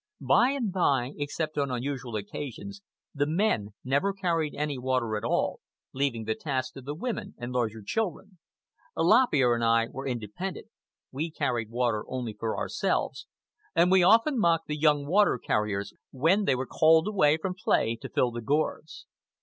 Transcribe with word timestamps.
By 0.19 0.49
and 0.49 0.71
by, 0.73 1.11
except 1.17 1.59
on 1.59 1.69
unusual 1.69 2.15
occasions, 2.15 2.81
the 3.13 3.27
men 3.27 3.75
never 3.83 4.13
carried 4.13 4.55
any 4.55 4.79
water 4.79 5.15
at 5.15 5.23
all, 5.23 5.59
leaving 5.93 6.23
the 6.23 6.33
task 6.33 6.73
to 6.73 6.81
the 6.81 6.95
women 6.95 7.35
and 7.37 7.51
larger 7.53 7.83
children. 7.83 8.39
Lop 8.97 9.27
Ear 9.31 9.53
and 9.53 9.63
I 9.63 9.89
were 9.91 10.07
independent. 10.07 10.69
We 11.11 11.29
carried 11.29 11.69
water 11.69 12.03
only 12.07 12.33
for 12.33 12.57
ourselves, 12.57 13.27
and 13.75 13.91
we 13.91 14.01
often 14.01 14.39
mocked 14.39 14.65
the 14.65 14.75
young 14.75 15.05
water 15.05 15.37
carriers 15.37 15.93
when 16.09 16.45
they 16.45 16.55
were 16.55 16.65
called 16.65 17.07
away 17.07 17.37
from 17.37 17.53
play 17.53 17.95
to 18.01 18.09
fill 18.09 18.31
the 18.31 18.41
gourds. 18.41 19.05